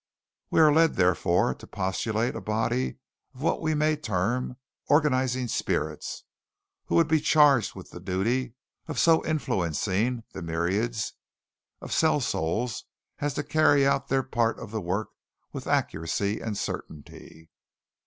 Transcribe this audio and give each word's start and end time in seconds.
"We 0.49 0.59
are 0.59 0.73
led, 0.73 0.95
therefore, 0.95 1.53
to 1.53 1.67
postulate 1.67 2.35
a 2.35 2.41
body 2.41 2.97
of 3.35 3.43
what 3.43 3.61
we 3.61 3.75
may 3.75 3.95
term 3.95 4.57
organizing 4.89 5.47
spirits, 5.47 6.23
who 6.85 6.95
would 6.95 7.07
be 7.07 7.19
charged 7.19 7.75
with 7.75 7.91
the 7.91 7.99
duty 7.99 8.55
of 8.87 8.97
so 8.97 9.23
influencing 9.23 10.23
the 10.33 10.41
myriads 10.41 11.13
of 11.81 11.93
cell 11.93 12.19
souls 12.19 12.85
as 13.19 13.35
to 13.35 13.43
carry 13.43 13.85
out 13.85 14.07
their 14.07 14.23
part 14.23 14.57
of 14.57 14.71
the 14.71 14.81
work 14.81 15.09
with 15.53 15.67
accuracy 15.67 16.39
and 16.39 16.57
certainty.... 16.57 17.51